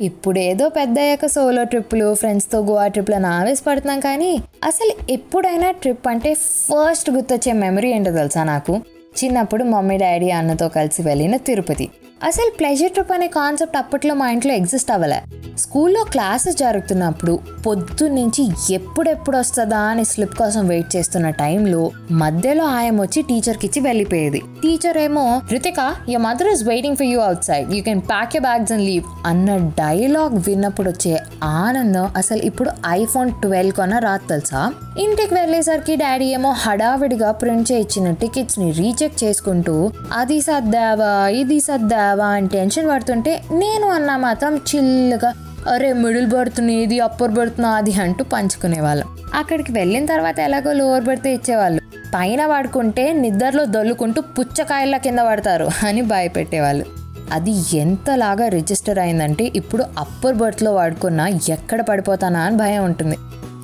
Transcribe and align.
ఇప్పుడేదో 0.00 0.68
పెద్ద 0.68 0.98
అయ్యాక 0.98 1.26
సోలో 1.26 1.64
ట్రిప్పులు 1.64 2.14
ఫ్రెండ్స్తో 2.14 2.58
గోవా 2.58 2.86
ట్రిప్లను 2.86 3.28
ఆవేశపడుతున్నాం 3.28 4.00
కానీ 4.00 4.42
అసలు 4.64 5.12
ఎప్పుడైనా 5.12 5.70
ట్రిప్ 5.70 6.08
అంటే 6.08 6.34
ఫస్ట్ 6.34 7.10
గుర్తొచ్చే 7.10 7.52
మెమరీ 7.52 7.90
ఏంటో 7.92 8.12
తెలుసా 8.12 8.44
నాకు? 8.44 8.82
చిన్నప్పుడు 9.24 9.64
మమ్మీ 9.64 9.96
డాడీ 9.96 10.30
అన్నతో 10.30 10.68
కలిసి 10.68 11.02
వెళ్ళిన 11.02 11.36
తిరుపతి. 11.36 11.88
అసలు 12.22 12.50
ప్లెజర్ 12.58 12.92
ట్రిప్ 12.92 13.12
అనే 13.12 13.26
కాన్సెప్ట్ 13.28 13.76
అప్పట్లో 13.76 14.14
మా 14.14 14.30
ఇంట్లో 14.30 14.54
ఎగ్జిస్ట్ 14.54 14.90
అవ్వలే. 14.90 15.47
స్కూల్లో 15.58 16.04
క్లాసెస్ 16.04 16.56
జరుగుతున్నప్పుడు 16.56 17.34
పొద్దున్నుంచి 17.66 18.44
ఎప్పుడెప్పుడు 18.74 19.36
వస్తుందా 19.36 19.78
అని 19.78 20.04
స్లిప్ 20.04 20.34
కోసం 20.34 20.68
వెయిట్ 20.68 20.96
చేస్తున్న 20.96 21.30
టైంలో 21.30 21.90
మధ్యలో 22.12 22.64
ఆయం 22.64 23.00
వచ్చి 23.00 23.22
టీచర్కి 23.22 23.66
ఇచ్చి 23.66 23.80
వెళ్ళిపోయేది. 23.80 24.40
టీచర్ 24.62 24.98
ఏమో 24.98 25.42
Ritika 25.52 25.80
your 26.10 26.22
mother 26.22 26.48
is 26.48 26.64
waiting 26.64 26.96
for 26.96 27.06
you 27.06 27.20
outside 27.44 27.74
you 27.74 27.82
can 27.82 28.00
pack 28.00 28.36
you 28.36 28.40
bags 28.40 28.72
and 28.72 28.84
leave 28.84 29.04
అన్న 29.26 29.56
డైలాగ్ 29.56 30.34
విన్నప్పుడు 30.48 30.90
వచ్చే 30.90 31.14
ఆనందం 31.42 32.10
అసలు 32.16 32.42
ఇప్పుడు 32.42 32.70
ఐఫోన్ 32.86 33.32
ట్వెల్వ్ 33.42 33.72
కొన 33.72 33.98
రాదు 33.98 34.26
తెలుసా? 34.28 34.72
ఇంటికి 34.98 35.34
వెళ్ళేసరికి 35.34 35.96
డాడీ 35.96 36.24
ఏమో 36.24 36.50
హడావిడిగా 36.58 37.32
ప్రింట్ 37.32 37.72
చేయించిన 37.72 38.10
టికెట్స్ని 38.12 38.70
రీచెక్ 38.72 39.24
చేసుకుంటూ 39.24 39.76
అది 40.12 40.40
సర్దావా 40.40 41.28
ఇది 41.28 41.60
సర్దావా 41.60 42.26
అని 42.26 42.48
టెన్షన్ 42.48 42.90
పడుతుంటే 42.90 43.42
నేను 43.52 43.86
అన్న 43.88 44.16
మాత్రం 44.16 44.56
చిల్లుగా 44.56 45.30
అరే 45.68 45.92
మిడిల్ 45.92 46.26
బర్త్ని 46.26 46.74
ఇది 46.74 47.00
అప్పర్ 47.00 47.30
బర్త్ 47.30 47.60
అది 47.60 47.92
అంటూ 47.92 48.24
పంచుకునేవాళ్ళం. 48.24 49.08
అక్కడికి 49.34 49.72
వెళ్ళిన 49.72 50.06
తర్వాత 50.06 50.38
ఎలాగో 50.38 50.72
లోవర్ 50.72 51.04
బర్త్ 51.04 51.26
ఇచ్చేవాళ్ళు. 51.26 51.82
పైన 52.14 52.46
పడుకుంటే 52.46 53.12
నిద్రలో 53.12 53.64
దొల్లుకుంటూ 53.64 54.20
పుచ్చకాయల 54.20 54.96
కింద 54.96 55.18
పడతారు 55.18 55.68
అని 55.86 56.02
భయపెట్టేవాళ్ళు. 56.02 56.84
అది 57.32 57.54
ఎంతలాగా 57.76 58.48
రిజిస్టర్ 58.48 58.98
అయిందంటే 58.98 59.52
ఇప్పుడు 59.56 59.84
అప్పర్ 59.98 60.34
బర్త్లో 60.34 60.74
వాడుకున్నా 60.74 61.28
ఎక్కడ 61.48 61.80
పడిపోతానా 61.80 62.40
అని 62.40 62.56
భయం 62.56 62.84
ఉంటుంది. 62.84 63.16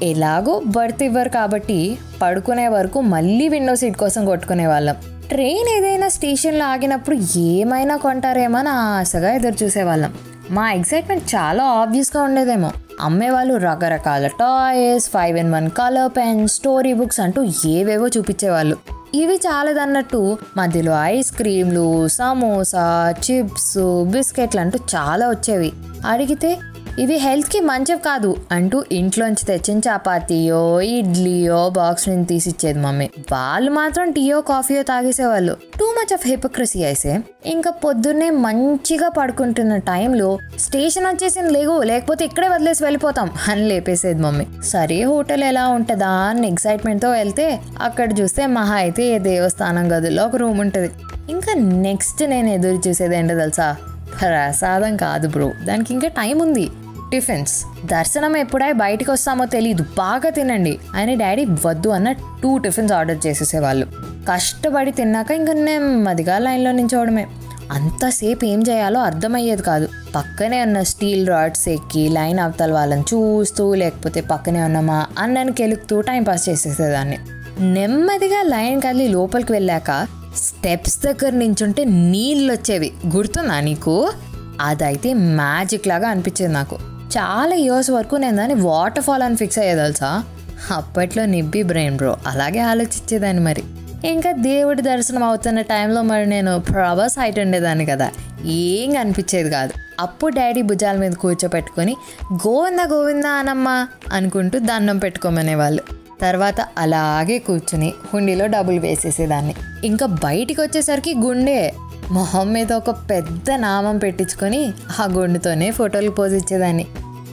ఎలాగో 0.02 0.62
బర్త్ 0.66 1.02
ఇవ్వరు 1.02 1.28
కాబట్టి 1.28 1.98
పడుకునే 2.22 2.68
వరకు 2.68 3.00
మళ్ళీ 3.00 3.48
విండో 3.48 3.74
సీట్ 3.74 3.96
కోసం 3.96 4.24
కొట్టుకునే 4.24 4.66
వాళ్ళం 4.66 4.96
ట్రైన్ 5.30 5.68
ఏదైనా 5.76 6.08
స్టేషన్లో 6.08 6.64
ఆగినప్పుడు 6.64 7.38
ఏమైనా 7.38 7.96
కొంటారేమో 7.96 8.58
అని 8.58 8.68
ఆశగా 8.68 9.32
ఎదురు 9.32 9.64
చూసేవాళ్ళం 9.64 10.14
మా 10.50 10.72
ఎక్సైట్మెంట్ 10.72 11.34
చాలా 11.34 11.64
ఆబ్వియస్గా 11.64 12.22
ఉండేదేమో. 12.22 12.72
అమ్మేవాళ్ళు 13.00 13.54
రకరకాల 13.54 14.26
toys 14.26 15.08
five 15.08 15.38
in 15.38 15.52
one 15.52 15.70
colour 15.70 16.16
pen 16.16 16.48
story 16.48 16.94
books 16.94 17.20
అంటూ 17.20 17.46
ఏవేవో 17.66 18.08
చూపించేవాళ్ళు. 18.08 18.76
ఇవి 19.14 19.34
చాలదన్నట్టు 19.34 20.38
మధ్యలో 20.56 20.92
ఐస్ 21.04 21.32
క్రీమ్లు 21.32 22.08
సమోసా 22.08 23.14
చిప్స్ 23.30 24.04
బిస్కెట్లు 24.04 24.60
అంటూ 24.60 24.78
చాలా 24.96 25.28
వచ్చేవి. 25.28 25.72
అడిగితే 26.06 26.58
ఇవి 26.98 27.16
హెల్త్కి 27.16 27.60
మంచివి 27.60 27.98
కాదు 27.98 28.36
అంటూ 28.52 28.84
ఇంట్లోంచి 28.92 29.44
తెచ్చిన 29.46 29.78
చపాతీయో 29.78 30.80
ఇడ్లీయో 30.80 31.70
బాక్స్ 31.70 32.08
నుంచి 32.08 32.24
తీసిచ్చేది 32.24 32.78
మమ్మీ. 32.78 33.10
వాళ్ళు 33.32 33.70
మాత్రం 33.70 34.10
టీయో 34.10 34.40
కాఫీయో 34.40 34.82
తాగేసేవాళ్ళు. 34.82 35.56
టూ 35.78 35.84
మచ్ 35.84 36.14
ఆఫ్ 36.14 36.26
హిపోక్రసీ 36.26 36.84
అయితే 36.84 37.22
ఇంకా 37.46 37.70
పొద్దున్నే 37.70 38.30
మంచిగా 38.30 39.08
పడుకుంటున్న 39.08 39.76
టైంలో 39.76 40.38
స్టేషన్ 40.58 41.06
వచ్చేసింది 41.06 41.50
లేవు 41.50 41.82
లేకపోతే 41.82 42.24
ఇక్కడే 42.24 42.48
వదిలేసి 42.48 42.84
వెళ్ళిపోతాం 42.84 43.30
అని 43.48 43.68
లేపేసేది 43.68 44.22
మమ్మీ. 44.22 44.46
సరే 44.62 45.02
హోటల్ 45.02 45.42
ఎలా 45.42 45.68
ఉంటుందా 45.68 46.08
అని 46.08 46.48
ఎక్సైట్మెంట్తో 46.48 47.10
వెళ్తే 47.10 47.60
అక్కడ 47.80 48.20
చూస్తే 48.20 48.46
మహా 48.46 48.74
అయితే 48.74 49.04
ఏ 49.04 49.18
దేవస్థానం 49.18 49.96
గదిలో 49.96 50.26
ఒక 50.26 50.36
రూమ్ 50.36 50.60
ఉంటుంది. 50.60 50.90
ఇంకా 51.30 51.54
నెక్స్ట్ 51.58 52.22
నేను 52.22 52.48
ఎదురు 52.48 52.88
చూసేది 52.88 53.16
ఏంటో 53.16 53.34
తెలుసా? 53.34 53.76
ప్రసాదం 54.24 54.96
కాదు 54.96 55.28
బ్రో. 55.28 55.52
దానికి 55.64 55.94
ఇంకా 55.94 56.08
టైం 56.08 56.38
ఉంది. 56.38 56.70
టిఫిన్స్. 57.10 57.64
దర్శనం 57.86 58.36
ఎప్పుడై 58.36 58.72
బయటికి 58.72 59.10
వస్తామో 59.10 59.44
తెలియదు 59.44 59.84
బాగా 59.98 60.30
తినండి. 60.30 60.78
ఆయన 60.96 61.14
డాడీ 61.14 61.46
వద్దు 61.66 61.88
అన్న 61.88 62.12
టూ 62.12 62.58
టిఫిన్స్ 62.58 62.92
ఆర్డర్ 62.92 63.26
చేసేసేవాళ్ళు. 63.26 63.86
కష్టపడి 64.30 64.90
తిన్నాక 64.90 65.30
ఇంకా 65.30 65.52
నెమ్మదిగా 65.52 66.38
లైన్లో 66.38 66.72
నించోవడమే. 66.72 67.26
అంతసేపు 67.72 68.44
ఏం 68.44 68.62
చేయాలో 68.68 69.00
అర్థమయ్యేది 69.00 69.62
కాదు. 69.62 69.88
పక్కనే 70.16 70.62
ఉన్న 70.62 70.82
స్టీల్ 70.82 71.28
రాడ్స్ 71.28 71.68
ఎక్కి 71.68 72.08
లైన్ 72.08 72.38
అవతల 72.38 72.72
వాళ్ళని 72.72 73.02
చూస్తూ 73.02 73.74
లేకపోతే 73.74 74.20
పక్కనే 74.20 74.64
ఉన్న 74.64 74.80
మా 74.80 75.06
అన్నని 75.18 75.52
కెలుకుతూ 75.52 76.00
టైంపాస్ 76.00 76.48
చేసేసేదాన్ని. 76.48 77.18
నెమ్మదిగా 77.60 78.42
లైన్ 78.42 78.82
కదిలి 78.82 79.08
లోపలికి 79.08 79.52
వెళ్ళాక 79.52 80.06
స్టెప్స్ 80.36 80.98
దగ్గర 80.98 81.30
నించుంటే 81.30 81.84
నీళ్ళు 81.84 82.52
వచ్చేవి 82.52 82.92
గుర్తుందా 83.16 83.60
నీకు? 83.60 84.12
అదైతే 84.60 85.14
మ్యాజిక్ 85.14 85.88
లాగా 85.88 86.08
అనిపించేది 86.08 86.52
నాకు. 86.52 86.78
చాలా 86.86 87.54
ఇయర్స్ 87.54 87.90
వరకు 87.90 88.16
నేను 88.16 88.36
దాన్ని 88.36 88.54
వాటర్ 88.54 89.04
ఫాల్ 89.04 89.22
అని 89.22 89.36
ఫిక్స్ 89.36 89.58
అయ్యేది 89.58 89.80
తెలుసా? 89.80 90.24
అప్పట్లో 90.70 91.24
నిబ్బి 91.24 91.62
బ్రెయిన్ 91.62 91.96
బ్రో. 91.96 92.16
అలాగే 92.26 92.58
ఆలోచించేదాన్ని 92.58 93.42
మరి. 93.42 93.62
ఇంకా 94.04 94.32
దేవుడి 94.32 94.82
దర్శనం 94.82 95.22
అవుతున్న 95.22 95.60
టైంలో 95.60 96.02
మరి 96.02 96.26
నేను 96.26 96.60
ప్రభాస్ 96.60 97.18
హైట్ 97.18 97.38
ఉండేదాన్ని 97.38 97.86
కదా. 97.86 98.10
ఏం 98.44 98.96
అనిపించేది 99.00 99.50
కాదు. 99.50 99.72
అప్పుడు 100.00 100.34
డాడీ 100.34 100.62
భుజాల 100.62 100.96
మీద 100.96 101.12
కూర్చోపెట్టుకొని 101.12 101.96
గోవింద 102.32 102.78
గోవింద 102.92 103.24
అనమ్మా 103.24 103.88
అనుకుంటూ 104.12 104.58
దండం 104.58 104.98
పెట్టుకోమనేవాళ్ళు. 104.98 106.03
తర్వాత 106.24 106.60
అలాగే 106.78 107.38
కూర్చుని 107.38 107.94
హుండీలో 108.12 108.46
డబ్బులు 108.46 108.80
వేసేసేదాన్ని. 108.80 109.54
ఇంకా 109.84 110.06
బయటికి 110.06 110.60
వచ్చేసరికి 110.60 111.14
గుండె. 111.14 111.72
మొహం 112.10 112.52
మీద 112.52 112.72
ఒక 112.72 112.90
పెద్ద 112.90 113.50
నామం 113.56 113.98
పెట్టించుకొని 113.98 114.72
ఆ 115.00 115.04
గుండెతోనే 115.12 115.70
ఫోటోలు 115.70 116.10
పోజ్ 116.10 116.34
ఇచ్చేదాన్ని. 116.34 116.86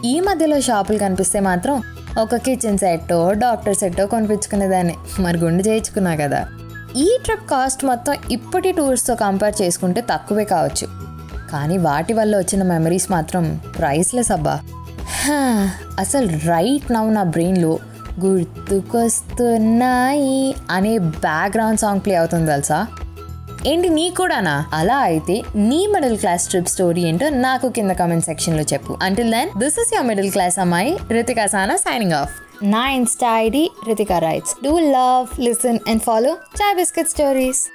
ఈ 0.06 0.20
మధ్యలో 0.20 0.62
షాపులు 0.62 0.98
కనిపిస్తే 0.98 1.40
మాత్రం 1.40 1.84
ఒక 2.20 2.36
కిచెన్ 2.36 2.78
సెట్టో 2.78 3.34
డాక్టర్ 3.34 3.76
సెట్టో 3.76 4.06
కొనిపించుకునేదాన్ని. 4.06 4.96
మరి 5.20 5.38
గుండె 5.38 5.64
చేయించుకున్నా 5.70 6.16
కదా. 6.16 6.48
ఈ 6.98 7.18
ట్రిప్ 7.24 7.50
కాస్ట్ 7.50 7.86
మొత్తం 7.86 8.16
ఇప్పటి 8.32 8.72
టూర్స్తో 8.72 9.16
కంపేర్ 9.16 9.62
చేసుకుంటే 9.62 10.02
తక్కువే 10.02 10.44
కావచ్చు. 10.44 10.88
కానీ 11.52 11.78
వాటి 11.78 12.14
వల్ల 12.14 12.38
వచ్చిన 12.38 12.64
మెమరీస్ 12.64 13.12
మాత్రం 13.12 13.60
ప్రైస్లెస్ 13.78 14.32
అబ్బా. 14.32 14.60
అసలు 16.00 16.28
రైట్ 16.28 16.94
నవ్ 16.94 17.14
నా 17.14 17.24
బ్రెయిన్లో 17.24 17.80
గుర్తుకొస్తున్నాయి 18.20 20.56
అనే 20.70 20.98
బ్యాక్గ్రౌండ్ 20.98 21.80
సాంగ్ 21.80 22.02
ప్లే 22.06 22.16
అవుతుంది 22.16 22.52
తెలుసా? 22.52 22.88
ఏంటి 23.66 23.90
నీ 23.90 24.10
కూడానా? 24.10 24.66
అలా 24.74 24.98
అయితే 24.98 25.42
నీ 25.56 25.88
మిడిల్ 25.88 26.18
క్లాస్ 26.18 26.48
ట్రిప్ 26.48 26.68
స్టోరీ 26.68 27.02
ఏంటో 27.02 27.30
నాకు 27.30 27.70
కింద 27.70 27.92
కామెంట్ 27.92 28.26
సెక్షన్లో 28.26 28.64
చెప్పు. 28.64 28.98
Until 29.02 29.32
then 29.32 29.60
this 29.60 29.80
is 29.80 29.94
your 29.94 30.08
middle 30.08 30.32
class 30.32 30.60
అమ్మాయి 30.60 30.98
రితికా 31.12 31.48
సానా 31.48 31.76
సైనింగ్ 31.76 32.12
ఆఫ్ 32.12 32.30
నా 32.64 32.90
Insta 32.90 33.38
ID 33.38 33.70
Ritika 33.88 34.20
writes 34.20 34.56
do 34.64 34.80
love 34.80 35.42
listen 35.42 35.80
and 35.88 36.02
follow 36.02 36.32
chai 36.32 36.76
biscuit 36.76 37.08
stories 37.08 37.70